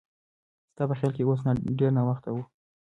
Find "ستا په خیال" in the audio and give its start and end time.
0.71-1.13